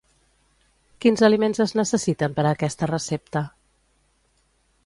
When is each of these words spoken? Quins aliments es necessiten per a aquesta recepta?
Quins 1.05 1.23
aliments 1.27 1.61
es 1.67 1.75
necessiten 1.81 2.35
per 2.39 2.47
a 2.47 2.57
aquesta 2.57 2.91
recepta? 2.93 3.47